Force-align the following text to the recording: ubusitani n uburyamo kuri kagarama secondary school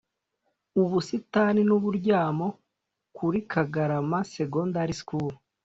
ubusitani 0.81 1.61
n 1.69 1.71
uburyamo 1.77 2.47
kuri 3.15 3.39
kagarama 3.51 4.19
secondary 4.35 4.95
school 5.01 5.33